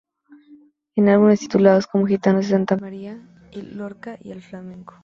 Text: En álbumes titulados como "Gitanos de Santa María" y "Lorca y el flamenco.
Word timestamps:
En 0.95 1.09
álbumes 1.09 1.41
titulados 1.41 1.85
como 1.85 2.07
"Gitanos 2.07 2.45
de 2.45 2.51
Santa 2.55 2.75
María" 2.75 3.19
y 3.51 3.61
"Lorca 3.61 4.17
y 4.19 4.31
el 4.31 4.41
flamenco. 4.41 4.95